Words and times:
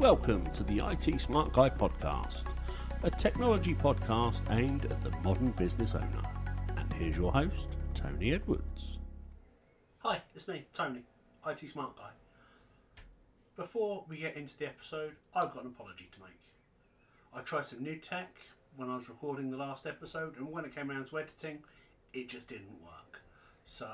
Welcome 0.00 0.50
to 0.52 0.64
the 0.64 0.80
IT 0.82 1.20
Smart 1.20 1.52
Guy 1.52 1.68
podcast, 1.68 2.54
a 3.02 3.10
technology 3.10 3.74
podcast 3.74 4.40
aimed 4.50 4.86
at 4.86 5.04
the 5.04 5.10
modern 5.18 5.50
business 5.50 5.94
owner. 5.94 6.22
And 6.78 6.90
here's 6.94 7.18
your 7.18 7.30
host, 7.30 7.76
Tony 7.92 8.32
Edwards. 8.32 8.98
Hi, 9.98 10.22
it's 10.34 10.48
me, 10.48 10.64
Tony, 10.72 11.02
IT 11.46 11.68
Smart 11.68 11.98
Guy. 11.98 12.08
Before 13.56 14.06
we 14.08 14.16
get 14.16 14.38
into 14.38 14.56
the 14.56 14.68
episode, 14.68 15.16
I've 15.34 15.52
got 15.52 15.64
an 15.64 15.74
apology 15.76 16.08
to 16.12 16.20
make. 16.20 16.40
I 17.34 17.42
tried 17.42 17.66
some 17.66 17.82
new 17.82 17.96
tech 17.96 18.38
when 18.76 18.88
I 18.88 18.94
was 18.94 19.10
recording 19.10 19.50
the 19.50 19.58
last 19.58 19.86
episode, 19.86 20.38
and 20.38 20.50
when 20.50 20.64
it 20.64 20.74
came 20.74 20.90
around 20.90 21.08
to 21.08 21.18
editing, 21.18 21.58
it 22.14 22.30
just 22.30 22.48
didn't 22.48 22.82
work. 22.82 23.20
So 23.64 23.86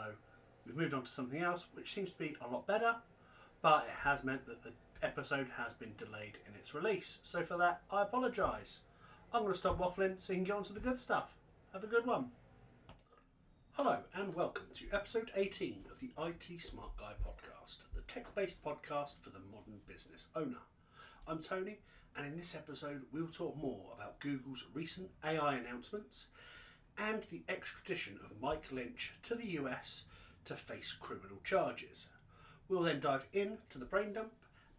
we've 0.65 0.77
moved 0.77 0.95
on 0.95 1.03
to 1.03 1.11
something 1.11 1.43
else, 1.43 1.67
which 1.75 1.93
seems 1.93 2.13
to 2.13 2.19
be 2.19 2.37
a 2.41 2.49
lot 2.49 2.65
better, 2.65 2.95
but 3.61 3.87
it 3.89 4.05
has 4.05 4.23
meant 4.23 4.47
that 4.47 4.63
the 4.63 4.71
episode 5.03 5.49
has 5.57 5.73
been 5.73 5.93
delayed 5.97 6.39
in 6.49 6.55
its 6.55 6.75
release. 6.75 7.19
So 7.23 7.43
for 7.43 7.57
that, 7.59 7.83
I 7.91 8.03
apologise. 8.03 8.79
I'm 9.33 9.43
going 9.43 9.53
to 9.53 9.59
stop 9.59 9.79
waffling 9.79 10.21
so 10.21 10.33
you 10.33 10.39
can 10.39 10.45
get 10.45 10.57
on 10.57 10.63
to 10.65 10.73
the 10.73 10.81
good 10.81 10.99
stuff. 10.99 11.35
Have 11.73 11.85
a 11.85 11.89
good 11.89 12.07
one. 12.07 12.31
Hello 13.73 13.99
and 14.15 14.35
welcome 14.35 14.67
to 14.75 14.87
episode 14.93 15.31
18 15.37 15.85
of 15.91 16.01
the 16.01 16.13
IT 16.19 16.61
Smart 16.61 16.97
Guy 16.97 17.13
podcast, 17.23 17.79
the 17.95 18.01
tech 18.03 18.35
based 18.35 18.65
podcast 18.65 19.21
for 19.21 19.31
the 19.31 19.41
modern 19.53 19.81
business 19.87 20.29
owner. 20.35 20.63
I'm 21.29 21.41
Tony, 21.41 21.79
and 22.17 22.27
in 22.27 22.37
this 22.37 22.55
episode, 22.55 23.03
we'll 23.13 23.27
talk 23.27 23.57
more 23.57 23.93
about 23.95 24.21
Google's 24.21 24.65
recent 24.73 25.11
AI 25.23 25.57
announcements 25.57 26.27
and 26.97 27.25
the 27.25 27.43
extradition 27.49 28.19
of 28.25 28.41
Mike 28.41 28.73
Lynch 28.73 29.13
to 29.25 29.35
the 29.35 29.49
US 29.59 30.05
to 30.45 30.55
face 30.55 30.93
criminal 30.93 31.39
charges. 31.45 32.07
We'll 32.69 32.83
then 32.83 33.01
dive 33.01 33.27
into 33.33 33.79
the 33.79 33.85
brain 33.85 34.15
dump 34.15 34.33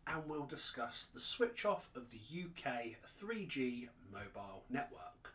and 0.08 0.24
we'll 0.28 0.46
discuss 0.46 1.06
the 1.06 1.20
switch 1.20 1.66
off 1.66 1.90
of 1.96 2.12
the 2.12 2.18
UK 2.18 2.96
3G 3.06 3.90
mobile 4.12 4.64
network. 4.70 5.34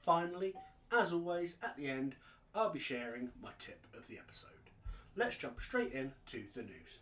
Finally, 0.00 0.54
as 0.92 1.12
always, 1.12 1.56
at 1.62 1.76
the 1.76 1.88
end, 1.88 2.16
I'll 2.54 2.70
be 2.70 2.80
sharing 2.80 3.30
my 3.42 3.50
tip 3.58 3.86
of 3.96 4.08
the 4.08 4.18
episode. 4.18 4.50
Let's 5.16 5.36
jump 5.36 5.60
straight 5.60 5.92
into 5.92 6.44
the 6.54 6.62
news. 6.62 6.98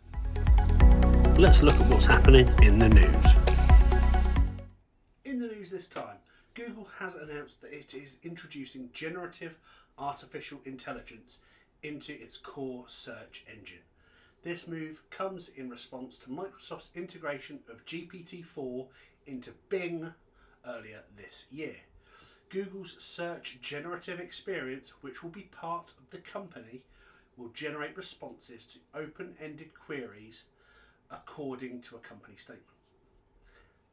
Let's 1.38 1.62
look 1.62 1.74
at 1.74 1.86
what's 1.86 2.06
happening 2.06 2.48
in 2.62 2.78
the 2.78 2.88
news. 2.88 3.26
In 5.24 5.38
the 5.38 5.48
news 5.48 5.70
this 5.70 5.86
time, 5.86 6.16
Google 6.54 6.88
has 6.98 7.14
announced 7.14 7.60
that 7.60 7.72
it 7.72 7.94
is 7.94 8.18
introducing 8.22 8.90
generative 8.92 9.58
artificial 9.98 10.60
intelligence 10.64 11.40
into 11.82 12.12
its 12.12 12.36
core 12.36 12.84
search 12.86 13.44
engine. 13.50 13.84
This 14.46 14.68
move 14.68 15.02
comes 15.10 15.48
in 15.48 15.68
response 15.68 16.16
to 16.18 16.30
Microsoft's 16.30 16.90
integration 16.94 17.58
of 17.68 17.84
GPT 17.84 18.44
4 18.44 18.86
into 19.26 19.50
Bing 19.68 20.14
earlier 20.64 21.00
this 21.16 21.46
year. 21.50 21.74
Google's 22.48 22.94
search 23.02 23.58
generative 23.60 24.20
experience, 24.20 24.90
which 25.00 25.24
will 25.24 25.30
be 25.30 25.50
part 25.50 25.92
of 25.98 26.10
the 26.10 26.18
company, 26.18 26.84
will 27.36 27.48
generate 27.48 27.96
responses 27.96 28.64
to 28.66 28.78
open 28.94 29.34
ended 29.42 29.74
queries 29.74 30.44
according 31.10 31.80
to 31.80 31.96
a 31.96 31.98
company 31.98 32.36
statement. 32.36 32.78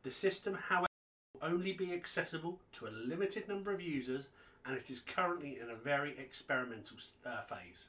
The 0.03 0.11
system, 0.11 0.53
however, 0.53 0.85
will 1.33 1.51
only 1.51 1.73
be 1.73 1.91
accessible 1.91 2.59
to 2.73 2.85
a 2.85 2.93
limited 2.93 3.47
number 3.47 3.73
of 3.73 3.81
users 3.81 4.29
and 4.67 4.77
it 4.77 4.91
is 4.91 4.99
currently 4.99 5.57
in 5.59 5.71
a 5.71 5.75
very 5.75 6.15
experimental 6.19 6.97
uh, 7.25 7.41
phase 7.41 7.87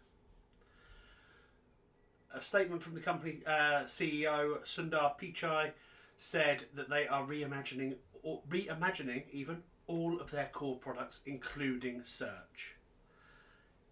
a 2.35 2.41
statement 2.41 2.83
from 2.83 2.95
the 2.95 3.01
company 3.01 3.39
uh, 3.47 3.85
CEO 3.85 4.61
Sundar 4.65 5.19
Pichai 5.19 5.71
said 6.17 6.65
that 6.75 6.91
they 6.91 7.07
are 7.07 7.25
reimagining, 7.27 7.97
or 8.23 8.41
reimagining 8.49 9.25
even 9.33 9.63
all 9.87 10.21
of 10.21 10.31
their 10.31 10.49
core 10.53 10.77
products, 10.77 11.21
including 11.27 12.03
search. 12.05 12.75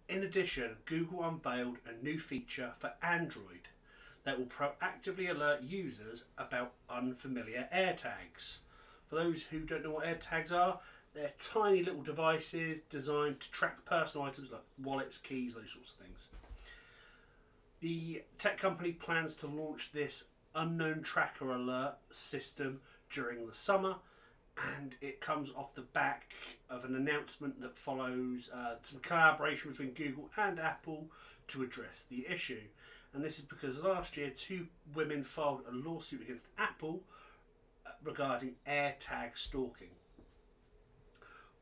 In 0.09 0.23
addition, 0.23 0.77
Google 0.85 1.25
unveiled 1.25 1.79
a 1.87 2.05
new 2.05 2.19
feature 2.19 2.73
for 2.77 2.93
Android 3.03 3.69
that 4.25 4.39
will 4.39 4.47
proactively 4.47 5.31
alert 5.31 5.63
users 5.63 6.25
about 6.39 6.73
unfamiliar 6.91 7.69
AirTags. 7.75 8.59
For 9.09 9.17
those 9.17 9.43
who 9.43 9.61
don't 9.61 9.85
know 9.85 9.91
what 9.91 10.07
AirTags 10.07 10.53
are, 10.53 10.81
they're 11.15 11.33
tiny 11.39 11.83
little 11.83 12.03
devices 12.03 12.81
designed 12.81 13.41
to 13.41 13.51
track 13.51 13.85
personal 13.85 14.27
items 14.27 14.51
like 14.51 14.63
wallets, 14.83 15.19
keys, 15.19 15.55
those 15.55 15.73
sorts 15.73 15.91
of 15.91 15.97
things. 15.97 16.29
The 17.83 18.23
tech 18.39 18.59
company 18.59 18.93
plans 18.93 19.35
to 19.37 19.49
launch 19.49 19.91
this 19.91 20.27
unknown 20.55 21.03
tracker 21.03 21.51
alert 21.51 21.97
system 22.13 22.81
during 23.11 23.45
the 23.45 23.55
summer, 23.55 23.97
and 24.77 24.95
it 25.01 25.21
comes 25.21 25.51
off 25.57 25.75
the 25.75 25.81
back 25.81 26.33
of 26.71 26.85
an 26.85 26.95
announcement 26.95 27.61
that 27.61 27.77
follows 27.77 28.51
uh, 28.55 28.77
some 28.85 29.01
collaboration 29.01 29.73
between 29.73 29.95
Google 29.95 30.31
and 30.37 30.61
Apple 30.61 31.09
to 31.49 31.65
address 31.65 32.07
the 32.09 32.25
issue. 32.31 32.61
And 33.13 33.25
this 33.25 33.41
is 33.41 33.45
because 33.45 33.83
last 33.83 34.17
year 34.17 34.31
two 34.31 34.69
women 34.95 35.25
filed 35.25 35.63
a 35.69 35.75
lawsuit 35.75 36.23
against 36.23 36.47
Apple 36.57 37.03
uh, 37.85 37.91
regarding 38.05 38.55
AirTag 38.65 39.37
stalking. 39.37 39.91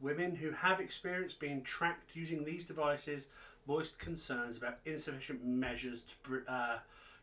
Women 0.00 0.36
who 0.36 0.50
have 0.50 0.80
experienced 0.80 1.40
being 1.40 1.62
tracked 1.62 2.14
using 2.14 2.44
these 2.44 2.64
devices 2.64 3.28
voiced 3.70 4.00
concerns 4.00 4.56
about 4.56 4.78
insufficient 4.84 5.44
measures 5.44 6.02
to, 6.02 6.42
uh, 6.48 6.78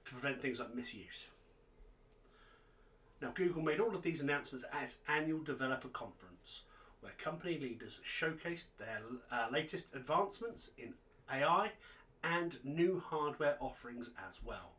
to 0.05 0.11
prevent 0.13 0.41
things 0.41 0.61
like 0.61 0.73
misuse. 0.73 1.27
Now, 3.21 3.31
Google 3.35 3.61
made 3.61 3.81
all 3.81 3.93
of 3.93 4.01
these 4.01 4.21
announcements 4.21 4.63
at 4.71 4.83
its 4.83 4.97
annual 5.09 5.43
developer 5.43 5.89
conference, 5.89 6.61
where 7.01 7.11
company 7.17 7.59
leaders 7.59 7.99
showcased 8.01 8.67
their 8.79 9.01
uh, 9.29 9.47
latest 9.51 9.93
advancements 9.93 10.71
in 10.77 10.93
AI 11.29 11.71
and 12.23 12.63
new 12.63 13.03
hardware 13.05 13.57
offerings 13.59 14.11
as 14.29 14.39
well. 14.41 14.71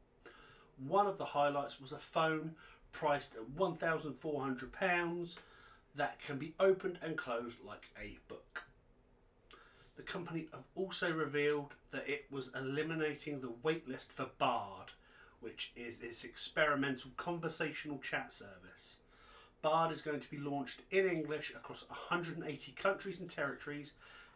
One 0.79 1.07
of 1.07 1.19
the 1.19 1.27
highlights 1.37 1.79
was 1.79 1.93
a 1.93 1.99
phone 1.99 2.53
priced 2.93 3.35
at 3.35 3.43
£1,400 3.43 5.37
that 5.97 6.19
can 6.19 6.39
be 6.39 6.55
opened 6.59 6.99
and 7.03 7.15
closed 7.19 7.59
like 7.63 7.91
a 8.03 8.17
book. 8.27 8.48
The 9.99 10.05
company 10.05 10.47
have 10.53 10.63
also 10.77 11.11
revealed 11.11 11.75
that 11.91 12.09
it 12.09 12.27
was 12.31 12.55
eliminating 12.55 13.41
the 13.41 13.53
waitlist 13.65 14.13
for 14.13 14.27
Bard, 14.39 14.93
which 15.41 15.73
is 15.75 16.01
its 16.01 16.23
experimental 16.23 17.11
conversational 17.17 17.99
chat 17.99 18.33
service. 18.33 18.99
Bard 19.61 19.91
is 19.91 20.01
going 20.01 20.21
to 20.21 20.31
be 20.31 20.39
launched 20.39 20.83
in 20.93 21.09
English 21.09 21.51
across 21.51 21.85
180 21.89 22.73
countries 22.73 23.19
and 23.19 23.29
territories 23.29 23.95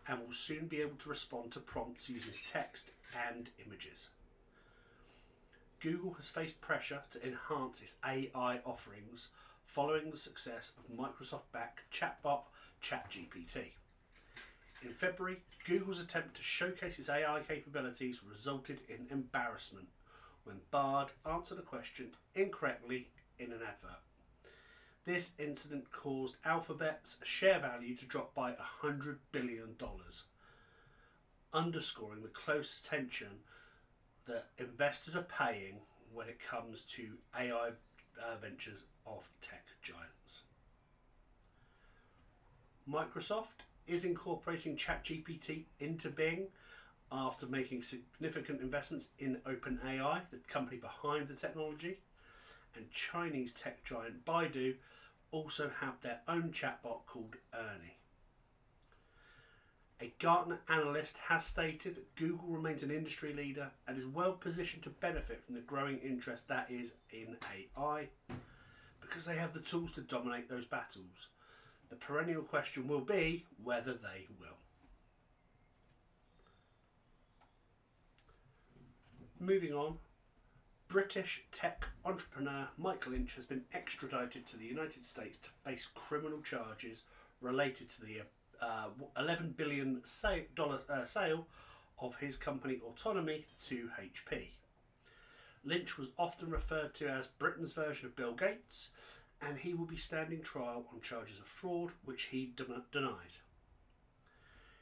and 0.09 0.19
will 0.19 0.33
soon 0.33 0.67
be 0.67 0.81
able 0.81 0.97
to 0.97 1.09
respond 1.09 1.53
to 1.53 1.61
prompts 1.61 2.11
using 2.11 2.35
text 2.45 2.91
and 3.31 3.49
images. 3.65 4.11
Google 5.79 6.15
has 6.15 6.29
faced 6.29 6.61
pressure 6.61 7.03
to 7.13 7.25
enhance 7.25 7.81
its 7.81 7.95
AI 8.05 8.59
offerings 8.67 9.29
following 9.65 10.11
the 10.11 10.17
success 10.17 10.73
of 10.77 10.97
Microsoft 10.97 11.53
backed 11.53 11.83
chatbot 11.93 12.43
ChatGPT. 12.83 13.75
In 14.85 14.95
February, 14.95 15.43
Google's 15.65 16.01
attempt 16.01 16.35
to 16.37 16.43
showcase 16.43 16.99
its 16.99 17.09
AI 17.09 17.41
capabilities 17.47 18.23
resulted 18.25 18.81
in 18.89 19.07
embarrassment 19.11 19.89
when 20.45 20.61
Bard 20.71 21.13
answered 21.25 21.59
a 21.59 21.63
question 21.63 22.11
incorrectly 22.35 23.09
in 23.39 23.53
an 23.53 23.61
advert. 23.63 24.01
This 25.05 25.33
incident 25.39 25.91
caused 25.93 26.37
Alphabet's 26.45 27.19
share 27.23 27.61
value 27.61 27.95
to 27.97 28.07
drop 28.07 28.35
by 28.35 28.55
$100 28.83 29.19
billion, 29.31 29.77
underscoring 31.53 32.23
the 32.23 32.29
close 32.29 32.85
attention 32.85 33.41
that 34.27 34.49
investors 34.59 35.17
are 35.17 35.23
paying 35.23 35.79
when 36.13 36.29
it 36.29 36.41
comes 36.41 36.83
to 36.85 37.19
AI 37.37 37.71
uh, 38.21 38.37
ventures 38.41 38.85
of 39.07 39.29
tech 39.41 39.67
giants. 39.81 40.43
Microsoft 42.89 43.63
is 43.87 44.05
incorporating 44.05 44.77
ChatGPT 44.77 45.65
into 45.81 46.09
Bing 46.11 46.49
after 47.11 47.47
making 47.47 47.83
significant 47.83 48.61
investments 48.61 49.09
in 49.19 49.39
OpenAI, 49.47 50.21
the 50.31 50.39
company 50.49 50.79
behind 50.79 51.29
the 51.29 51.35
technology. 51.35 51.99
And 52.75 52.91
Chinese 52.91 53.53
tech 53.53 53.85
giant 53.85 54.25
Baidu 54.25 54.77
also 55.31 55.71
have 55.81 56.01
their 56.01 56.21
own 56.27 56.51
chatbot 56.53 57.05
called 57.07 57.37
Ernie. 57.55 57.97
A 60.01 60.13
Gartner 60.19 60.61
analyst 60.69 61.19
has 61.29 61.45
stated 61.45 61.95
that 61.95 62.15
Google 62.17 62.49
remains 62.49 62.83
an 62.83 62.91
industry 62.91 63.33
leader 63.33 63.71
and 63.87 63.97
is 63.97 64.07
well 64.07 64.33
positioned 64.33 64.83
to 64.83 64.91
benefit 64.91 65.45
from 65.45 65.55
the 65.55 65.61
growing 65.61 65.99
interest 65.99 66.49
that 66.49 66.71
is 66.71 66.95
in 67.11 67.37
AI 67.55 68.09
because 69.01 69.25
they 69.27 69.37
have 69.37 69.53
the 69.53 69.61
tools 69.61 69.93
to 69.93 70.01
dominate 70.01 70.49
those 70.49 70.65
battles. 70.65 71.29
The 71.93 71.99
perennial 71.99 72.41
question 72.41 72.89
will 72.89 73.03
be 73.03 73.45
whether 73.63 73.93
they 73.93 74.27
will. 74.41 74.57
Moving 79.39 79.75
on, 79.75 79.99
British 80.89 81.45
tech 81.53 81.87
entrepreneur 82.07 82.67
Mike 82.79 83.07
Lynch 83.07 83.35
has 83.35 83.45
been 83.45 83.65
extradited 83.75 84.47
to 84.47 84.57
the 84.57 84.65
United 84.65 85.05
States 85.05 85.37
to 85.37 85.51
face 85.67 85.85
criminal 85.95 86.41
charges 86.41 87.03
related 87.43 87.91
to 87.91 88.01
the 88.01 88.23
uh, 88.63 88.87
11 89.19 89.51
billion 89.59 90.01
sa- 90.03 90.37
dollar 90.55 90.79
uh, 90.89 91.05
sale 91.05 91.47
of 91.99 92.15
his 92.17 92.39
company 92.39 92.81
Autonomy 92.89 93.45
to 93.67 93.91
HP. 94.01 94.47
Lynch 95.63 95.99
was 95.99 96.09
often 96.19 96.49
referred 96.49 96.95
to 96.95 97.11
as 97.11 97.27
Britain's 97.27 97.75
version 97.75 98.07
of 98.07 98.17
Bill 98.17 98.33
Gates, 98.33 98.93
and 99.45 99.59
he 99.59 99.75
will 99.75 99.87
be 99.87 99.97
standing 99.97 100.41
trial 100.41 100.87
on 100.93 101.01
charges 101.01 101.39
of 101.39 101.47
fraud, 101.47 101.91
which 102.05 102.25
he 102.25 102.53
de- 102.55 102.83
denies. 102.93 103.41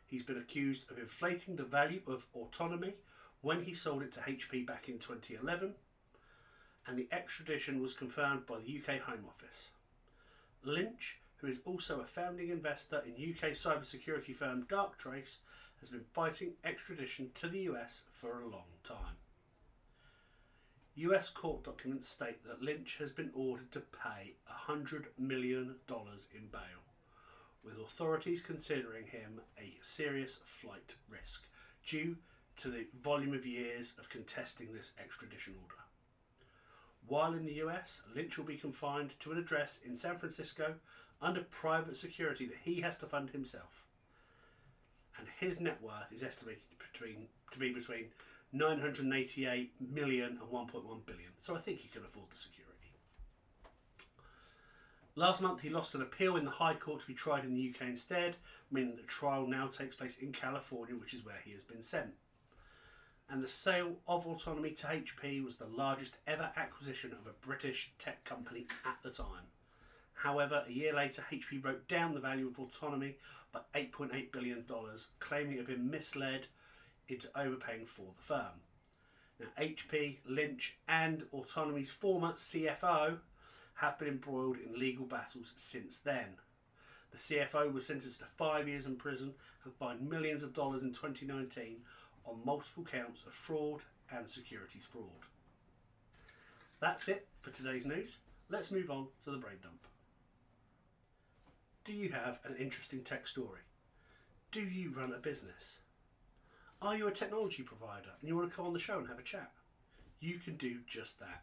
He's 0.06 0.22
been 0.22 0.38
accused 0.38 0.90
of 0.90 0.98
inflating 0.98 1.56
the 1.56 1.64
value 1.64 2.02
of 2.06 2.26
Autonomy 2.34 2.94
when 3.40 3.62
he 3.62 3.72
sold 3.72 4.02
it 4.02 4.12
to 4.12 4.20
HP 4.20 4.66
back 4.66 4.88
in 4.88 4.98
2011, 4.98 5.74
and 6.86 6.98
the 6.98 7.08
extradition 7.10 7.80
was 7.80 7.94
confirmed 7.94 8.44
by 8.44 8.58
the 8.58 8.78
UK 8.78 9.00
Home 9.02 9.24
Office. 9.26 9.70
Lynch, 10.62 11.18
who 11.36 11.46
is 11.46 11.60
also 11.64 12.00
a 12.00 12.06
founding 12.06 12.50
investor 12.50 13.02
in 13.06 13.12
UK 13.12 13.52
cybersecurity 13.52 14.34
firm 14.34 14.64
Darktrace, 14.64 15.38
has 15.78 15.88
been 15.88 16.04
fighting 16.12 16.52
extradition 16.64 17.30
to 17.34 17.48
the 17.48 17.60
US 17.60 18.02
for 18.12 18.40
a 18.40 18.48
long 18.48 18.68
time. 18.84 19.16
US 20.96 21.31
court 21.31 21.64
documents 21.64 22.08
state 22.08 22.44
that 22.44 22.62
Lynch 22.62 22.98
has 22.98 23.12
been 23.12 23.31
ordered 23.34 23.70
to 23.72 23.81
pay 23.81 24.34
$100 24.69 25.06
million 25.19 25.76
in 25.88 26.46
bail, 26.50 26.82
with 27.64 27.78
authorities 27.78 28.42
considering 28.42 29.06
him 29.06 29.40
a 29.58 29.76
serious 29.81 30.40
flight 30.44 30.96
risk 31.08 31.46
due 31.84 32.16
to 32.56 32.69
the 32.69 32.87
volume 33.00 33.34
of 33.34 33.46
years 33.46 33.94
of 33.98 34.10
contesting 34.10 34.72
this 34.72 34.92
extradition 35.02 35.54
order. 35.62 35.81
While 37.06 37.32
in 37.32 37.46
the 37.46 37.60
US, 37.64 38.02
Lynch 38.14 38.37
will 38.37 38.44
be 38.44 38.56
confined 38.56 39.19
to 39.20 39.32
an 39.32 39.38
address 39.38 39.81
in 39.84 39.94
San 39.94 40.19
Francisco 40.19 40.75
under 41.22 41.42
private 41.42 41.96
security 41.96 42.46
that 42.46 42.58
he 42.64 42.81
has 42.81 42.96
to 42.96 43.06
fund 43.06 43.31
himself. 43.31 43.87
And 45.19 45.26
his 45.38 45.60
net 45.60 45.82
worth 45.82 46.12
is 46.12 46.22
estimated 46.22 46.69
between, 46.78 47.26
to 47.50 47.58
be 47.58 47.72
between 47.72 48.06
988 48.52 49.73
million 49.81 50.38
and 50.41 50.50
1.1 50.50 51.06
billion. 51.06 51.31
So 51.38 51.55
I 51.55 51.58
think 51.58 51.81
he 51.81 51.88
can 51.88 52.05
afford 52.05 52.31
the 52.31 52.37
security. 52.37 52.70
Last 55.17 55.43
month, 55.43 55.61
he 55.61 55.69
lost 55.69 55.94
an 55.94 56.02
appeal 56.02 56.37
in 56.37 56.44
the 56.44 56.50
High 56.50 56.75
Court 56.75 57.00
to 57.00 57.06
be 57.06 57.14
tried 57.14 57.44
in 57.44 57.55
the 57.55 57.75
UK 57.75 57.88
instead, 57.88 58.37
meaning 58.70 58.97
the 58.97 59.02
trial 59.02 59.47
now 59.47 59.67
takes 59.67 59.94
place 59.94 60.19
in 60.19 60.32
California, 60.32 60.94
which 60.94 61.14
is 61.14 61.25
where 61.25 61.41
he 61.44 61.52
has 61.52 61.64
been 61.64 61.82
sent. 61.82 62.11
And 63.29 63.43
the 63.43 63.49
sale 63.49 63.97
of 64.08 64.26
Autonomy 64.26 64.70
to 64.70 64.87
HP 64.87 65.44
was 65.44 65.56
the 65.56 65.67
largest 65.67 66.17
ever 66.26 66.50
acquisition 66.56 67.12
of 67.12 67.26
a 67.26 67.47
British 67.47 67.93
tech 67.99 68.25
company 68.25 68.67
at 68.85 69.02
the 69.02 69.11
time. 69.11 69.47
However, 70.14 70.64
a 70.67 70.73
year 70.73 70.94
later, 70.94 71.25
HP 71.31 71.64
wrote 71.64 71.87
down 71.87 72.14
the 72.14 72.20
value 72.20 72.49
of 72.49 72.58
Autonomy 72.58 73.17
by 73.52 73.61
$8.8 73.75 74.32
billion, 74.32 74.64
claiming 75.19 75.55
it 75.55 75.58
had 75.58 75.67
been 75.67 75.91
misled 75.91 76.47
into 77.10 77.28
overpaying 77.36 77.86
for 77.86 78.06
the 78.14 78.22
firm. 78.22 78.62
Now, 79.38 79.46
HP, 79.58 80.18
Lynch, 80.26 80.76
and 80.88 81.24
Autonomy's 81.32 81.90
former 81.90 82.32
CFO 82.32 83.18
have 83.74 83.98
been 83.98 84.08
embroiled 84.08 84.58
in 84.58 84.78
legal 84.78 85.06
battles 85.06 85.52
since 85.56 85.98
then. 85.98 86.36
The 87.10 87.18
CFO 87.18 87.72
was 87.72 87.86
sentenced 87.86 88.20
to 88.20 88.26
five 88.26 88.68
years 88.68 88.86
in 88.86 88.96
prison 88.96 89.32
and 89.64 89.74
fined 89.74 90.08
millions 90.08 90.42
of 90.42 90.52
dollars 90.52 90.82
in 90.82 90.92
2019 90.92 91.78
on 92.24 92.44
multiple 92.44 92.84
counts 92.84 93.24
of 93.26 93.32
fraud 93.32 93.82
and 94.14 94.28
securities 94.28 94.86
fraud. 94.86 95.26
That's 96.80 97.08
it 97.08 97.26
for 97.40 97.50
today's 97.50 97.86
news. 97.86 98.18
Let's 98.48 98.70
move 98.70 98.90
on 98.90 99.08
to 99.24 99.30
the 99.30 99.38
brain 99.38 99.56
dump. 99.62 99.86
Do 101.84 101.94
you 101.94 102.10
have 102.10 102.40
an 102.44 102.56
interesting 102.56 103.02
tech 103.02 103.26
story? 103.26 103.60
Do 104.50 104.60
you 104.60 104.90
run 104.90 105.12
a 105.12 105.18
business? 105.18 105.78
Are 106.82 106.96
you 106.96 107.08
a 107.08 107.12
technology 107.12 107.62
provider 107.62 108.08
and 108.18 108.28
you 108.28 108.34
want 108.34 108.48
to 108.48 108.56
come 108.56 108.64
on 108.64 108.72
the 108.72 108.78
show 108.78 108.98
and 108.98 109.06
have 109.06 109.18
a 109.18 109.22
chat? 109.22 109.50
You 110.18 110.38
can 110.38 110.56
do 110.56 110.78
just 110.86 111.20
that. 111.20 111.42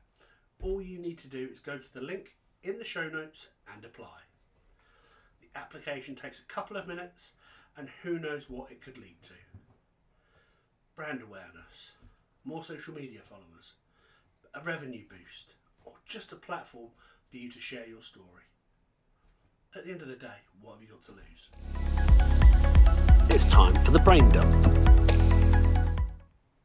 All 0.59 0.81
you 0.81 0.97
need 0.97 1.19
to 1.19 1.27
do 1.27 1.47
is 1.51 1.59
go 1.59 1.77
to 1.77 1.93
the 1.93 2.01
link 2.01 2.35
in 2.63 2.79
the 2.79 2.83
show 2.83 3.07
notes 3.07 3.49
and 3.71 3.85
apply. 3.85 4.21
The 5.39 5.59
application 5.59 6.15
takes 6.15 6.39
a 6.39 6.45
couple 6.45 6.75
of 6.75 6.87
minutes 6.87 7.33
and 7.77 7.87
who 8.01 8.17
knows 8.17 8.49
what 8.49 8.71
it 8.71 8.81
could 8.81 8.97
lead 8.97 9.21
to. 9.23 9.33
Brand 10.95 11.21
awareness, 11.21 11.91
more 12.43 12.63
social 12.63 12.95
media 12.95 13.21
followers, 13.21 13.73
a 14.55 14.61
revenue 14.61 15.03
boost, 15.07 15.53
or 15.85 15.93
just 16.07 16.31
a 16.31 16.35
platform 16.35 16.89
for 17.29 17.37
you 17.37 17.51
to 17.51 17.59
share 17.59 17.85
your 17.85 18.01
story. 18.01 18.45
At 19.75 19.85
the 19.85 19.91
end 19.91 20.01
of 20.01 20.07
the 20.07 20.15
day, 20.15 20.41
what 20.59 20.73
have 20.73 20.81
you 20.81 20.87
got 20.87 21.03
to 21.03 21.11
lose? 21.11 21.49
It's 23.29 23.45
time 23.45 23.75
for 23.85 23.91
the 23.91 23.99
brain 23.99 24.27
dump. 24.31 25.06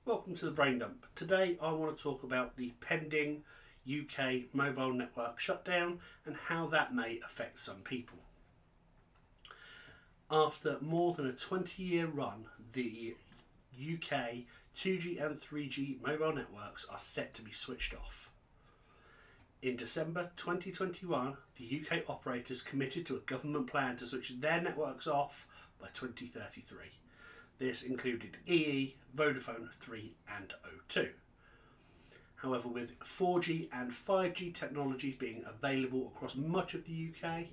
Welcome 0.05 0.35
to 0.35 0.47
the 0.47 0.51
Brain 0.51 0.81
Dump. 0.81 1.07
Today 1.15 1.57
I 1.63 1.71
want 1.71 1.97
to 1.97 2.03
talk 2.03 2.25
about 2.25 2.57
the 2.57 2.73
pending 2.81 3.45
UK 3.89 4.53
mobile 4.53 4.93
network 4.93 5.39
shutdown 5.39 6.01
and 6.27 6.35
how 6.35 6.67
that 6.67 6.93
may 6.93 7.21
affect 7.25 7.61
some 7.61 7.83
people. 7.85 8.19
After 10.29 10.79
more 10.81 11.15
than 11.15 11.29
a 11.29 11.33
20 11.33 11.85
year 11.85 12.07
run, 12.07 12.47
the 12.73 13.15
UK 13.81 14.39
2G 14.75 15.25
and 15.25 15.37
3G 15.37 16.03
mobile 16.05 16.35
networks 16.35 16.85
are 16.91 16.99
set 16.99 17.33
to 17.35 17.43
be 17.43 17.53
switched 17.53 17.95
off. 17.95 18.29
In 19.63 19.77
December 19.77 20.33
2021, 20.35 21.37
the 21.59 21.81
UK 21.81 22.11
operators 22.11 22.61
committed 22.61 23.07
to 23.07 23.15
a 23.15 23.21
government 23.21 23.69
plan 23.69 23.95
to 23.99 24.07
switch 24.07 24.41
their 24.41 24.61
networks 24.61 25.07
off 25.07 25.47
by 25.81 25.87
2033. 25.95 26.91
This 27.59 27.83
included 27.83 28.39
EE, 28.47 28.97
Vodafone 29.17 29.71
3, 29.73 30.15
and 30.37 30.53
O2. 30.89 31.11
However, 32.37 32.69
with 32.69 32.99
4G 32.99 33.69
and 33.73 33.91
5G 33.93 34.53
technologies 34.53 35.15
being 35.15 35.45
available 35.47 36.09
across 36.09 36.35
much 36.35 36.75
of 36.75 36.85
the 36.85 37.11
UK, 37.11 37.47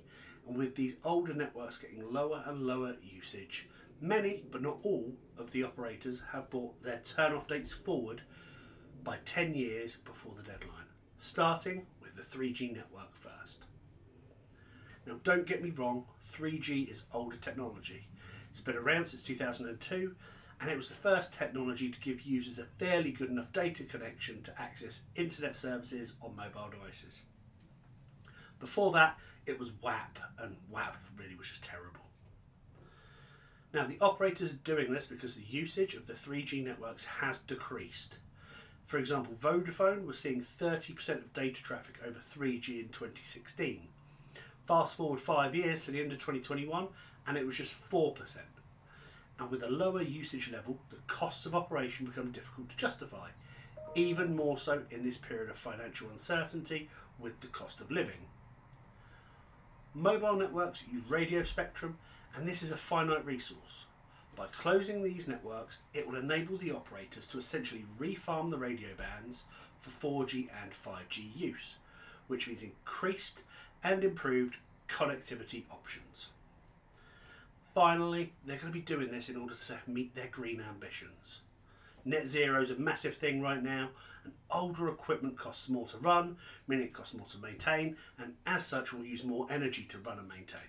and 0.48 0.56
with 0.56 0.74
these 0.74 0.96
older 1.04 1.32
networks 1.32 1.78
getting 1.78 2.12
lower 2.12 2.42
and 2.44 2.66
lower 2.66 2.96
usage, 3.00 3.68
many, 4.00 4.42
but 4.50 4.62
not 4.62 4.78
all, 4.82 5.12
of 5.38 5.52
the 5.52 5.62
operators 5.62 6.22
have 6.32 6.50
brought 6.50 6.82
their 6.82 7.00
turn 7.04 7.32
off 7.32 7.46
dates 7.46 7.72
forward 7.72 8.22
by 9.04 9.18
10 9.24 9.54
years 9.54 9.96
before 9.96 10.34
the 10.36 10.42
deadline, 10.42 10.88
starting 11.18 11.86
with 12.02 12.16
the 12.16 12.22
3G 12.22 12.74
network 12.74 13.14
first. 13.14 13.64
Now, 15.06 15.20
don't 15.22 15.46
get 15.46 15.62
me 15.62 15.70
wrong, 15.70 16.04
3G 16.20 16.90
is 16.90 17.04
older 17.12 17.36
technology. 17.36 18.08
It's 18.50 18.60
been 18.60 18.76
around 18.76 19.06
since 19.06 19.22
2002 19.22 20.14
and 20.60 20.70
it 20.70 20.76
was 20.76 20.88
the 20.88 20.94
first 20.94 21.32
technology 21.32 21.88
to 21.88 22.00
give 22.00 22.22
users 22.22 22.58
a 22.58 22.64
fairly 22.64 23.12
good 23.12 23.30
enough 23.30 23.52
data 23.52 23.84
connection 23.84 24.42
to 24.42 24.60
access 24.60 25.02
internet 25.14 25.56
services 25.56 26.14
on 26.20 26.36
mobile 26.36 26.68
devices. 26.70 27.22
Before 28.58 28.92
that, 28.92 29.18
it 29.46 29.58
was 29.58 29.72
WAP, 29.80 30.18
and 30.38 30.56
WAP 30.70 30.96
really 31.16 31.34
was 31.34 31.48
just 31.48 31.64
terrible. 31.64 32.00
Now, 33.72 33.86
the 33.86 33.98
operators 34.00 34.52
are 34.52 34.58
doing 34.58 34.92
this 34.92 35.06
because 35.06 35.34
the 35.34 35.44
usage 35.44 35.94
of 35.94 36.06
the 36.06 36.12
3G 36.12 36.62
networks 36.62 37.06
has 37.06 37.38
decreased. 37.38 38.18
For 38.84 38.98
example, 38.98 39.34
Vodafone 39.40 40.04
was 40.04 40.18
seeing 40.18 40.40
30% 40.40 41.08
of 41.10 41.32
data 41.32 41.62
traffic 41.62 42.00
over 42.04 42.18
3G 42.18 42.80
in 42.80 42.88
2016. 42.88 43.88
Fast 44.66 44.96
forward 44.96 45.20
five 45.20 45.54
years 45.54 45.84
to 45.84 45.90
the 45.90 46.00
end 46.00 46.12
of 46.12 46.18
2021, 46.18 46.88
and 47.30 47.38
it 47.38 47.46
was 47.46 47.56
just 47.56 47.90
4% 47.90 48.38
and 49.40 49.50
with 49.50 49.62
a 49.62 49.70
lower 49.70 50.02
usage 50.02 50.52
level, 50.52 50.78
the 50.90 50.98
costs 51.06 51.46
of 51.46 51.54
operation 51.54 52.04
become 52.04 52.30
difficult 52.30 52.68
to 52.68 52.76
justify, 52.76 53.30
even 53.94 54.36
more 54.36 54.58
so 54.58 54.82
in 54.90 55.02
this 55.02 55.16
period 55.16 55.48
of 55.48 55.56
financial 55.56 56.10
uncertainty 56.10 56.90
with 57.18 57.40
the 57.40 57.46
cost 57.46 57.80
of 57.80 57.90
living. 57.90 58.28
Mobile 59.94 60.36
networks 60.36 60.84
use 60.92 61.02
radio 61.08 61.42
spectrum, 61.42 61.96
and 62.36 62.46
this 62.46 62.62
is 62.62 62.70
a 62.70 62.76
finite 62.76 63.24
resource. 63.24 63.86
By 64.36 64.46
closing 64.46 65.02
these 65.02 65.26
networks, 65.26 65.80
it 65.94 66.06
will 66.06 66.16
enable 66.16 66.58
the 66.58 66.72
operators 66.72 67.26
to 67.28 67.38
essentially 67.38 67.84
refarm 67.98 68.50
the 68.50 68.58
radio 68.58 68.90
bands 68.96 69.44
for 69.80 69.90
4G 69.90 70.48
and 70.62 70.72
5G 70.72 71.34
use, 71.34 71.76
which 72.28 72.46
means 72.46 72.62
increased 72.62 73.42
and 73.82 74.04
improved 74.04 74.58
connectivity 74.86 75.64
options. 75.70 76.28
Finally, 77.80 78.34
they're 78.44 78.58
going 78.58 78.70
to 78.70 78.78
be 78.78 78.84
doing 78.84 79.10
this 79.10 79.30
in 79.30 79.36
order 79.36 79.54
to 79.54 79.74
meet 79.86 80.14
their 80.14 80.26
green 80.26 80.60
ambitions. 80.60 81.40
Net 82.04 82.26
zero 82.26 82.60
is 82.60 82.70
a 82.70 82.76
massive 82.76 83.14
thing 83.14 83.40
right 83.40 83.62
now, 83.62 83.88
and 84.22 84.34
older 84.50 84.86
equipment 84.90 85.38
costs 85.38 85.66
more 85.70 85.86
to 85.86 85.96
run, 85.96 86.36
meaning 86.68 86.84
it 86.84 86.92
costs 86.92 87.14
more 87.14 87.26
to 87.28 87.38
maintain, 87.38 87.96
and 88.18 88.34
as 88.44 88.66
such 88.66 88.92
will 88.92 89.06
use 89.06 89.24
more 89.24 89.46
energy 89.48 89.84
to 89.84 89.96
run 89.96 90.18
and 90.18 90.28
maintain. 90.28 90.60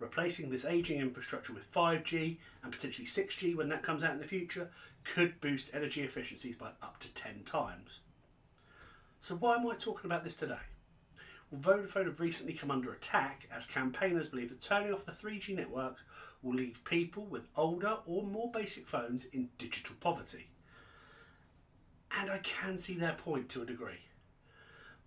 Replacing 0.00 0.50
this 0.50 0.64
aging 0.64 0.98
infrastructure 0.98 1.52
with 1.52 1.72
5G 1.72 2.38
and 2.64 2.72
potentially 2.72 3.06
6G 3.06 3.54
when 3.54 3.68
that 3.68 3.84
comes 3.84 4.02
out 4.02 4.14
in 4.14 4.18
the 4.18 4.24
future 4.24 4.68
could 5.04 5.40
boost 5.40 5.70
energy 5.72 6.02
efficiencies 6.02 6.56
by 6.56 6.70
up 6.82 6.98
to 6.98 7.14
10 7.14 7.44
times. 7.44 8.00
So, 9.20 9.36
why 9.36 9.54
am 9.54 9.68
I 9.68 9.76
talking 9.76 10.06
about 10.06 10.24
this 10.24 10.34
today? 10.34 10.56
Vodafone 11.54 12.06
have 12.06 12.20
recently 12.20 12.52
come 12.52 12.70
under 12.70 12.92
attack 12.92 13.48
as 13.54 13.66
campaigners 13.66 14.28
believe 14.28 14.48
that 14.48 14.60
turning 14.60 14.92
off 14.92 15.04
the 15.04 15.12
3G 15.12 15.54
network 15.54 15.98
will 16.42 16.54
leave 16.54 16.84
people 16.84 17.24
with 17.24 17.46
older 17.56 17.98
or 18.04 18.24
more 18.24 18.50
basic 18.50 18.86
phones 18.86 19.26
in 19.26 19.48
digital 19.56 19.94
poverty. 20.00 20.48
And 22.18 22.30
I 22.30 22.38
can 22.38 22.76
see 22.76 22.94
their 22.94 23.12
point 23.12 23.48
to 23.50 23.62
a 23.62 23.66
degree. 23.66 24.00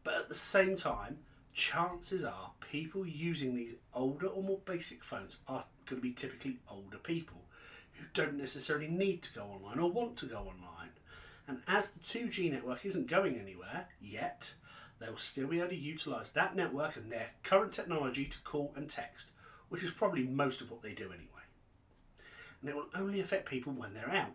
But 0.04 0.16
at 0.16 0.30
the 0.30 0.36
same 0.36 0.76
time, 0.76 1.18
chances 1.54 2.24
are 2.24 2.52
people 2.72 3.06
using 3.06 3.56
these 3.56 3.74
older 3.94 4.28
or 4.28 4.42
more 4.42 4.60
basic 4.66 5.04
phones 5.04 5.38
are 5.48 5.66
going 5.86 6.02
to 6.02 6.08
be 6.08 6.14
typically 6.14 6.60
older 6.70 6.98
people 6.98 7.42
who 7.94 8.06
don't 8.14 8.38
necessarily 8.38 8.88
need 8.88 9.22
to 9.24 9.34
go 9.34 9.44
online 9.44 9.80
or 9.80 9.92
want 9.92 10.16
to 10.18 10.26
go 10.26 10.38
online. 10.38 10.90
And 11.48 11.60
as 11.68 11.90
the 11.90 12.00
2G 12.00 12.52
network 12.52 12.86
isn't 12.86 13.10
going 13.10 13.36
anywhere 13.38 13.88
yet, 14.00 14.54
they 15.00 15.10
will 15.10 15.18
still 15.18 15.48
be 15.48 15.60
able 15.60 15.70
to 15.70 15.76
utilise 15.76 16.32
that 16.32 16.56
network 16.56 16.96
and 16.96 17.12
their 17.12 17.32
current 17.44 17.72
technology 17.72 18.26
to 18.26 18.42
call 18.42 18.74
and 18.76 18.90
text, 18.90 19.32
which 19.70 19.84
is 19.84 19.92
probably 19.92 20.24
most 20.24 20.62
of 20.62 20.70
what 20.70 20.82
they 20.82 20.94
do 20.94 21.06
anyway. 21.06 21.26
And 22.62 22.70
it 22.70 22.76
will 22.76 22.90
only 22.94 23.22
affect 23.22 23.50
people 23.50 23.72
when 23.72 23.94
they're 23.94 24.10
out. 24.10 24.34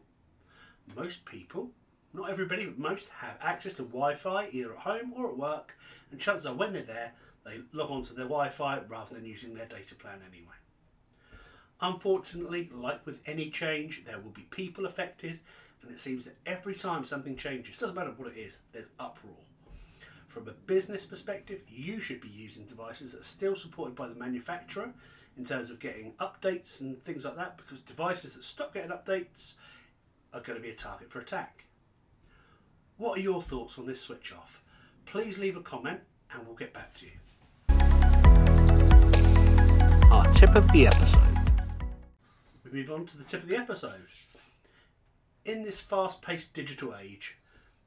Most 0.97 1.25
people, 1.27 1.71
not 2.13 2.31
everybody, 2.31 2.65
but 2.65 2.79
most 2.79 3.09
have 3.11 3.37
access 3.43 3.75
to 3.75 3.83
Wi 3.83 4.15
Fi 4.15 4.49
either 4.53 4.73
at 4.73 4.81
home 4.81 5.13
or 5.15 5.29
at 5.29 5.37
work, 5.37 5.77
and 6.11 6.21
chances 6.21 6.47
are 6.47 6.55
when 6.55 6.73
they're 6.73 6.83
there, 6.83 7.13
they 7.45 7.61
log 7.73 7.91
on 7.91 8.03
to 8.03 8.15
their 8.15 8.25
Wi 8.25 8.49
Fi 8.49 8.81
rather 8.89 9.15
than 9.15 9.27
using 9.27 9.55
their 9.55 9.67
data 9.67 9.95
plan 9.95 10.21
anyway. 10.27 10.55
Unfortunately, 11.81 12.71
like 12.73 13.05
with 13.05 13.21
any 13.27 13.51
change, 13.51 14.05
there 14.07 14.19
will 14.19 14.31
be 14.31 14.47
people 14.51 14.87
affected, 14.87 15.41
and 15.83 15.91
it 15.91 15.99
seems 15.99 16.25
that 16.25 16.37
every 16.47 16.75
time 16.75 17.05
something 17.05 17.37
changes, 17.37 17.77
doesn't 17.77 17.97
matter 17.97 18.15
what 18.17 18.33
it 18.33 18.39
is, 18.39 18.61
there's 18.73 18.89
uproar. 18.99 19.35
From 20.35 20.49
a 20.49 20.53
business 20.67 21.07
perspective, 21.07 21.63
you 21.69 22.01
should 22.01 22.21
be 22.21 22.27
using 22.27 22.65
devices 22.65 23.13
that 23.13 23.21
are 23.21 23.23
still 23.23 23.55
supported 23.55 23.95
by 23.95 24.09
the 24.09 24.17
manufacturer 24.17 24.93
in 25.37 25.45
terms 25.45 25.71
of 25.71 25.79
getting 25.79 26.11
updates 26.15 26.81
and 26.81 27.01
things 27.05 27.25
like 27.25 27.37
that, 27.37 27.57
because 27.57 27.83
devices 27.83 28.35
that 28.35 28.43
stop 28.43 28.75
getting 28.75 28.91
updates 28.91 29.55
are 30.33 30.41
going 30.41 30.59
to 30.59 30.63
be 30.63 30.71
a 30.71 30.75
target 30.75 31.09
for 31.09 31.21
attack. 31.21 31.67
What 32.97 33.17
are 33.17 33.21
your 33.23 33.41
thoughts 33.41 33.79
on 33.79 33.87
this 33.87 34.01
switch 34.01 34.33
off? 34.33 34.61
Please 35.07 35.39
leave 35.39 35.57
a 35.57 35.61
comment 35.61 36.01
and 36.33 36.45
we'll 36.45 36.57
get 36.57 36.75
back 36.75 36.93
to 36.95 37.07
you. 37.07 37.13
Our 40.11 40.25
tip 40.33 40.57
of 40.57 40.67
the 40.73 40.89
episode. 40.89 41.39
We 42.65 42.73
move 42.73 42.91
on 42.91 43.07
to 43.07 43.17
the 43.17 43.23
tip 43.23 43.45
of 43.45 43.49
the 43.49 43.57
episode. 43.57 44.09
In 45.45 45.63
this 45.63 45.81
fast 45.81 46.23
paced 46.23 46.55
digital 46.55 46.93
age, 47.01 47.39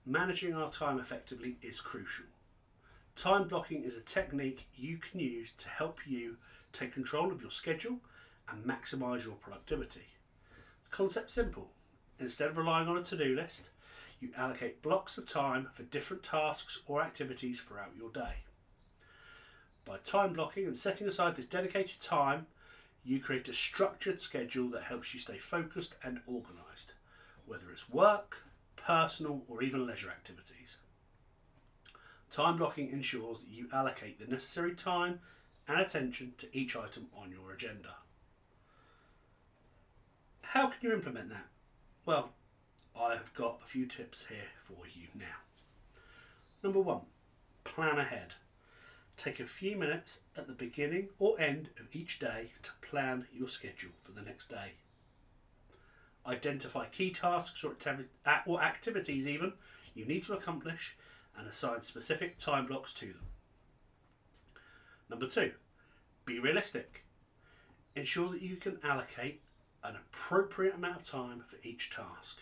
managing 0.05 0.53
our 0.53 0.69
time 0.69 0.97
effectively 0.97 1.57
is 1.61 1.81
crucial. 1.81 2.23
Time 3.17 3.47
blocking 3.47 3.83
is 3.83 3.97
a 3.97 4.01
technique 4.01 4.67
you 4.75 4.97
can 4.97 5.19
use 5.19 5.51
to 5.53 5.69
help 5.69 6.01
you 6.05 6.37
take 6.71 6.93
control 6.93 7.31
of 7.31 7.41
your 7.41 7.49
schedule 7.49 7.97
and 8.47 8.63
maximise 8.63 9.25
your 9.25 9.33
productivity. 9.33 10.05
The 10.83 10.95
concept's 10.95 11.33
simple. 11.33 11.71
Instead 12.19 12.49
of 12.49 12.59
relying 12.59 12.87
on 12.87 12.95
a 12.95 13.01
to 13.01 13.17
do 13.17 13.35
list, 13.35 13.71
you 14.19 14.29
allocate 14.37 14.83
blocks 14.83 15.17
of 15.17 15.27
time 15.27 15.67
for 15.73 15.81
different 15.81 16.21
tasks 16.21 16.83
or 16.85 17.01
activities 17.01 17.59
throughout 17.59 17.95
your 17.97 18.11
day. 18.11 18.43
By 19.83 19.97
time 19.97 20.33
blocking 20.33 20.67
and 20.67 20.77
setting 20.77 21.07
aside 21.07 21.35
this 21.35 21.47
dedicated 21.47 21.99
time, 21.99 22.45
you 23.03 23.19
create 23.19 23.49
a 23.49 23.53
structured 23.53 24.21
schedule 24.21 24.69
that 24.69 24.83
helps 24.83 25.15
you 25.15 25.19
stay 25.19 25.39
focused 25.39 25.95
and 26.03 26.19
organised, 26.27 26.93
whether 27.47 27.71
it's 27.71 27.89
work, 27.89 28.43
personal, 28.75 29.41
or 29.47 29.63
even 29.63 29.87
leisure 29.87 30.09
activities. 30.11 30.77
Time 32.29 32.57
blocking 32.57 32.91
ensures 32.91 33.39
that 33.39 33.49
you 33.49 33.67
allocate 33.73 34.19
the 34.19 34.31
necessary 34.31 34.75
time 34.75 35.19
and 35.67 35.79
attention 35.79 36.33
to 36.37 36.47
each 36.57 36.75
item 36.75 37.07
on 37.15 37.31
your 37.31 37.51
agenda. 37.51 37.95
How 40.41 40.67
can 40.67 40.79
you 40.81 40.93
implement 40.93 41.29
that? 41.29 41.47
Well, 42.05 42.31
I 42.99 43.13
have 43.15 43.33
got 43.33 43.61
a 43.63 43.67
few 43.67 43.85
tips 43.85 44.25
here 44.27 44.49
for 44.61 44.87
you 44.93 45.07
now. 45.13 45.25
Number 46.63 46.79
one, 46.79 47.01
plan 47.63 47.97
ahead. 47.97 48.35
Take 49.15 49.39
a 49.39 49.45
few 49.45 49.75
minutes 49.75 50.19
at 50.37 50.47
the 50.47 50.53
beginning 50.53 51.09
or 51.19 51.39
end 51.39 51.69
of 51.79 51.95
each 51.95 52.19
day 52.19 52.51
to 52.61 52.71
plan 52.81 53.27
your 53.33 53.47
schedule 53.47 53.91
for 53.99 54.11
the 54.11 54.21
next 54.21 54.49
day. 54.49 54.73
Identify 56.25 56.85
key 56.87 57.09
tasks 57.09 57.63
or, 57.63 58.61
activities, 58.61 59.27
even 59.27 59.53
you 59.95 60.05
need 60.05 60.23
to 60.23 60.33
accomplish, 60.33 60.95
and 61.37 61.47
assign 61.47 61.81
specific 61.81 62.37
time 62.37 62.65
blocks 62.65 62.93
to 62.93 63.07
them. 63.07 63.27
Number 65.09 65.27
two, 65.27 65.51
be 66.25 66.39
realistic. 66.39 67.05
Ensure 67.95 68.31
that 68.31 68.41
you 68.41 68.57
can 68.57 68.79
allocate 68.83 69.41
an 69.83 69.95
appropriate 69.95 70.75
amount 70.75 70.97
of 70.97 71.07
time 71.07 71.43
for 71.47 71.57
each 71.63 71.89
task. 71.89 72.39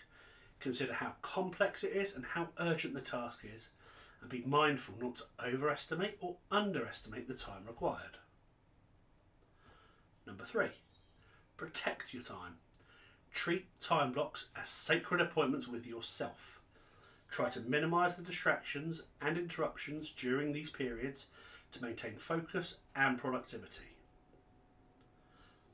Consider 0.60 0.94
how 0.94 1.14
complex 1.22 1.84
it 1.84 1.92
is 1.92 2.16
and 2.16 2.26
how 2.26 2.48
urgent 2.60 2.94
the 2.94 3.02
task 3.02 3.46
is, 3.46 3.70
and 4.22 4.30
be 4.30 4.44
mindful 4.46 4.96
not 5.00 5.18
to 5.18 5.24
overestimate 5.46 6.18
or 6.22 6.38
underestimate 6.50 7.28
the 7.28 7.34
time 7.34 7.66
required. 7.68 8.18
Number 10.26 10.44
three, 10.44 10.72
protect 11.58 12.14
your 12.14 12.24
time. 12.24 12.56
Treat 13.32 13.68
time 13.80 14.14
blocks 14.14 14.50
as 14.60 14.68
sacred 14.68 15.22
appointments 15.22 15.68
with 15.68 15.86
yourself. 15.86 16.62
Try 17.36 17.50
to 17.50 17.60
minimise 17.60 18.16
the 18.16 18.24
distractions 18.24 19.02
and 19.22 19.38
interruptions 19.38 20.10
during 20.10 20.54
these 20.54 20.70
periods 20.70 21.28
to 21.74 21.84
maintain 21.84 22.16
focus 22.16 22.78
and 22.96 23.18
productivity. 23.18 23.98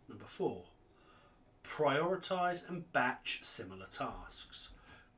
Number 0.10 0.26
four, 0.26 0.64
prioritise 1.64 2.68
and 2.68 2.92
batch 2.94 3.44
similar 3.44 3.86
tasks. 3.86 4.72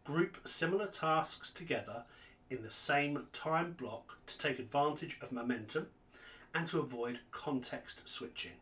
Group 0.03 0.45
similar 0.45 0.87
tasks 0.87 1.49
together 1.49 2.03
in 2.49 2.61
the 2.61 2.69
same 2.69 3.25
time 3.31 3.71
block 3.71 4.17
to 4.25 4.37
take 4.37 4.59
advantage 4.59 5.17
of 5.21 5.31
momentum 5.31 5.87
and 6.53 6.67
to 6.67 6.79
avoid 6.79 7.21
context 7.31 8.05
switching. 8.05 8.59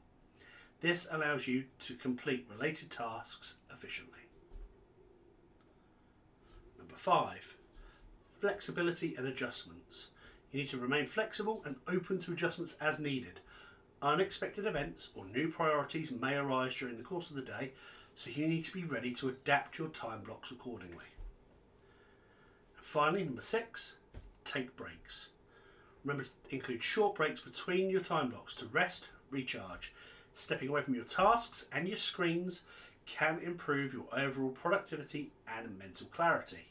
This 0.82 1.08
allows 1.10 1.48
you 1.48 1.64
to 1.80 1.96
complete 1.96 2.46
related 2.48 2.92
tasks 2.92 3.56
efficiently. 3.72 4.20
Number 6.78 6.94
five, 6.96 7.56
flexibility 8.42 9.16
and 9.16 9.28
adjustments. 9.28 10.08
You 10.52 10.60
need 10.60 10.70
to 10.70 10.78
remain 10.78 11.06
flexible 11.06 11.62
and 11.64 11.76
open 11.88 12.20
to 12.20 12.34
adjustments 12.34 12.76
as 12.82 13.00
needed. 13.00 13.40
Unexpected 14.02 14.66
events 14.66 15.10
or 15.16 15.26
new 15.28 15.48
priorities 15.48 16.12
may 16.12 16.36
arise 16.36 16.76
during 16.76 16.98
the 16.98 17.04
course 17.04 17.30
of 17.30 17.36
the 17.36 17.44
day, 17.44 17.72
so 18.16 18.32
you 18.32 18.48
need 18.48 18.64
to 18.64 18.74
be 18.74 18.84
ready 18.84 19.14
to 19.14 19.30
adapt 19.30 19.78
your 19.78 19.90
time 19.90 20.22
blocks 20.22 20.52
accordingly. 20.52 21.06
And 22.76 22.84
finally, 22.84 23.24
number 23.24 23.42
six, 23.42 23.94
take 24.44 24.76
breaks. 24.76 25.30
Remember 26.04 26.24
to 26.24 26.32
include 26.50 26.82
short 26.82 27.16
breaks 27.16 27.40
between 27.40 27.92
your 27.92 28.00
time 28.00 28.30
blocks 28.30 28.56
to 28.56 28.66
rest, 28.66 29.10
recharge. 29.30 29.94
Stepping 30.34 30.70
away 30.70 30.82
from 30.82 30.96
your 30.96 31.04
tasks 31.04 31.68
and 31.72 31.88
your 31.88 31.98
screens 31.98 32.64
can 33.06 33.40
improve 33.40 33.94
your 33.94 34.08
overall 34.12 34.50
productivity 34.50 35.32
and 35.48 35.78
mental 35.78 36.08
clarity. 36.08 36.71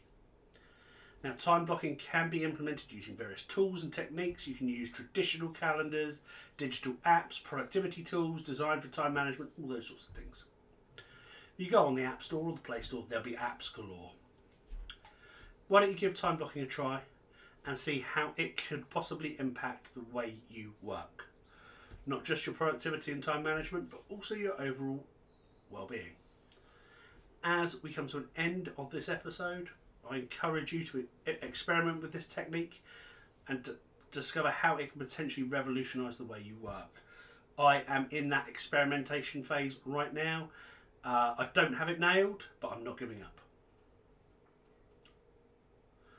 Now, 1.23 1.33
time 1.33 1.67
blocking 1.67 1.97
can 1.97 2.31
be 2.31 2.45
implemented 2.45 2.93
using 2.93 3.15
various 3.15 3.43
tools 3.43 3.83
and 3.83 3.93
techniques. 3.93 4.49
You 4.49 4.55
can 4.55 4.69
use 4.69 4.91
traditional 4.91 5.51
calendars, 5.51 6.23
digital 6.57 6.95
apps, 7.05 7.43
productivity 7.43 8.03
tools 8.03 8.41
designed 8.43 8.83
for 8.83 8.89
time 8.89 9.13
management, 9.13 9.51
all 9.61 9.69
those 9.69 9.87
sorts 9.87 10.09
of 10.09 10.15
things. 10.15 10.45
You 11.59 11.71
go 11.71 11.85
on 11.85 11.95
the 11.95 12.05
App 12.05 12.23
Store 12.23 12.47
or 12.47 12.53
the 12.55 12.61
Play 12.61 12.81
Store, 12.81 13.05
there'll 13.07 13.23
be 13.23 13.33
apps 13.33 13.71
galore. 13.75 14.13
Why 15.69 15.81
don't 15.81 15.91
you 15.91 15.97
give 15.97 16.15
time 16.15 16.37
blocking 16.37 16.63
a 16.63 16.67
try 16.67 17.01
and 17.67 17.77
see 17.77 18.01
how 18.01 18.33
it 18.39 18.57
could 18.67 18.89
possibly 18.89 19.37
impact 19.39 19.95
the 19.95 20.03
way 20.11 20.37
you 20.49 20.73
work? 20.81 21.29
Not 22.07 22.25
just 22.25 22.47
your 22.47 22.55
productivity 22.55 23.13
and 23.13 23.23
time 23.23 23.43
management, 23.43 23.91
but 23.91 24.01
also 24.09 24.35
your 24.35 24.59
overall 24.59 25.05
well 25.69 25.87
being. 25.87 26.17
As 27.45 27.83
we 27.83 27.93
come 27.93 28.07
to 28.09 28.19
an 28.19 28.29
end 28.37 28.73
of 28.79 28.91
this 28.91 29.11
episode, 29.11 29.69
I 30.11 30.17
encourage 30.17 30.73
you 30.73 30.83
to 30.85 31.07
experiment 31.27 32.03
with 32.03 32.13
this 32.13 32.27
technique 32.27 32.83
and 33.49 33.69
discover 34.11 34.51
how 34.51 34.77
it 34.77 34.91
can 34.91 34.99
potentially 34.99 35.47
revolutionise 35.47 36.17
the 36.17 36.25
way 36.25 36.43
you 36.45 36.57
work. 36.61 37.03
I 37.59 37.83
am 37.87 38.07
in 38.11 38.31
that 38.31 38.49
experimentation 38.49 39.43
phase 39.43 39.79
right 39.85 40.13
now. 40.13 40.49
Uh, 41.05 41.35
I 41.39 41.49
don't 41.53 41.75
have 41.75 41.89
it 41.89 42.01
nailed, 42.01 42.49
but 42.61 42.73
I'm 42.73 42.83
not 42.83 42.99
giving 42.99 43.23
up. 43.23 43.41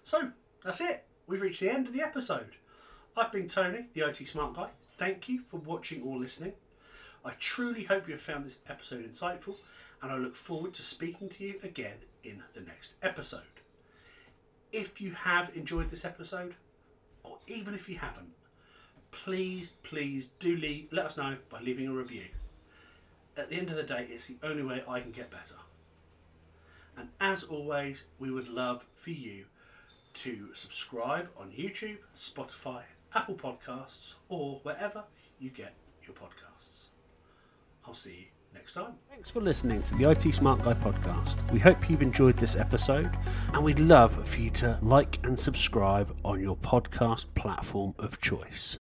So, 0.04 0.32
that's 0.64 0.82
it. 0.82 1.06
We've 1.28 1.42
reached 1.42 1.60
the 1.60 1.70
end 1.70 1.88
of 1.88 1.94
the 1.94 2.02
episode. 2.02 2.56
I've 3.16 3.32
been 3.32 3.48
Tony, 3.48 3.88
the 3.94 4.08
IT 4.08 4.28
Smart 4.28 4.54
Guy. 4.54 4.70
Thank 4.98 5.30
you 5.30 5.42
for 5.50 5.58
watching 5.58 6.02
or 6.04 6.18
listening. 6.18 6.54
I 7.24 7.32
truly 7.40 7.84
hope 7.84 8.08
you 8.08 8.14
have 8.14 8.22
found 8.22 8.46
this 8.46 8.60
episode 8.68 9.10
insightful, 9.10 9.56
and 10.02 10.12
I 10.12 10.18
look 10.18 10.36
forward 10.36 10.74
to 10.76 10.82
speaking 10.82 11.30
to 11.30 11.44
you 11.44 11.60
again 11.64 11.98
in 12.24 12.44
the 12.54 12.62
next 12.62 12.94
episode. 13.02 13.61
If 14.72 15.02
you 15.02 15.12
have 15.12 15.52
enjoyed 15.56 15.90
this 15.90 16.06
episode, 16.06 16.56
or 17.24 17.40
even 17.48 17.74
if 17.74 17.90
you 17.90 17.98
haven't, 17.98 18.32
please, 19.12 19.72
please 19.84 20.28
do 20.40 20.56
leave, 20.56 20.88
let 20.92 21.06
us 21.06 21.18
know 21.18 21.36
by 21.50 21.60
leaving 21.60 21.88
a 21.88 21.94
review. 21.94 22.26
At 23.36 23.50
the 23.50 23.56
end 23.56 23.70
of 23.70 23.76
the 23.76 23.84
day, 23.84 24.08
it's 24.10 24.28
the 24.28 24.38
only 24.44 24.64
way 24.64 24.84
I 24.88 25.02
can 25.02 25.12
get 25.12 25.30
better. 25.30 25.56
And 26.98 27.10
as 27.20 27.44
always, 27.44 28.06
we 28.20 28.32
would 28.32 28.48
love 28.48 28.86
for 28.94 29.12
you 29.12 29.46
to 30.14 30.54
subscribe 30.54 31.30
on 31.38 31.52
YouTube, 31.52 31.98
Spotify, 32.16 32.84
Apple 33.14 33.36
Podcasts, 33.36 34.16
or 34.30 34.60
wherever 34.64 35.04
you 35.40 35.50
get 35.50 35.74
your 36.04 36.16
podcasts. 36.16 36.88
I'll 37.86 37.94
see 37.94 38.12
you 38.12 38.41
next 38.54 38.74
time. 38.74 38.94
Thanks 39.10 39.30
for 39.30 39.42
listening 39.42 39.82
to 39.84 39.96
the 39.96 40.10
IT 40.10 40.34
Smart 40.34 40.64
Guy 40.64 40.74
podcast. 40.74 41.52
We 41.52 41.60
hope 41.60 41.90
you've 41.90 42.02
enjoyed 42.02 42.38
this 42.38 42.56
episode, 42.56 43.10
and 43.54 43.64
we'd 43.64 43.80
love 43.80 44.28
for 44.28 44.40
you 44.40 44.50
to 44.52 44.80
like 44.82 45.20
and 45.24 45.38
subscribe 45.38 46.16
on 46.24 46.42
your 46.42 46.58
podcast 46.58 47.26
platform 47.36 47.94
of 47.98 48.20
choice. 48.20 48.78